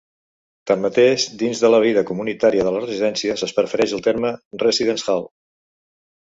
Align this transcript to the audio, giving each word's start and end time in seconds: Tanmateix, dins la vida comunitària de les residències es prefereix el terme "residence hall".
Tanmateix, 0.69 1.25
dins 1.41 1.61
la 1.75 1.81
vida 1.83 2.03
comunitària 2.13 2.67
de 2.69 2.73
les 2.77 2.85
residències 2.89 3.47
es 3.51 3.55
prefereix 3.61 3.97
el 4.01 4.05
terme 4.11 4.35
"residence 4.67 5.09
hall". 5.15 5.33